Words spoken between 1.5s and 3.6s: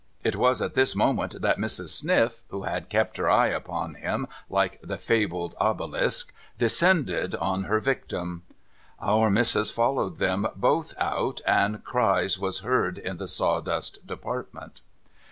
Mrs. Sniff, who had kep' her eye